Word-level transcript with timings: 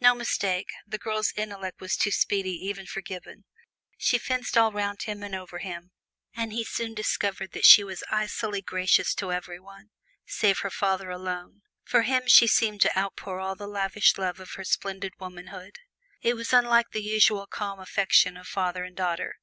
No 0.00 0.14
mistake, 0.14 0.70
the 0.86 0.96
girl's 0.96 1.30
intellect 1.36 1.78
was 1.82 1.94
too 1.94 2.10
speedy 2.10 2.52
even 2.52 2.86
for 2.86 3.02
Gibbon. 3.02 3.44
She 3.98 4.16
fenced 4.16 4.56
all 4.56 4.72
'round 4.72 5.02
him 5.02 5.22
and 5.22 5.34
over 5.34 5.58
him, 5.58 5.90
and 6.34 6.54
he 6.54 6.64
soon 6.64 6.94
discovered 6.94 7.52
that 7.52 7.66
she 7.66 7.84
was 7.84 8.02
icily 8.10 8.62
gracious 8.62 9.14
to 9.16 9.30
every 9.30 9.60
one, 9.60 9.90
save 10.24 10.60
her 10.60 10.70
father 10.70 11.10
alone. 11.10 11.60
For 11.84 12.00
him 12.04 12.26
she 12.28 12.46
seemed 12.46 12.80
to 12.80 12.98
outpour 12.98 13.40
all 13.40 13.56
the 13.56 13.68
lavish 13.68 14.16
love 14.16 14.40
of 14.40 14.52
her 14.54 14.64
splendid 14.64 15.12
womanhood. 15.18 15.76
It 16.22 16.32
was 16.34 16.54
unlike 16.54 16.92
the 16.92 17.02
usual 17.02 17.46
calm 17.46 17.78
affection 17.78 18.38
of 18.38 18.46
father 18.48 18.84
and 18.84 18.96
daughter. 18.96 19.34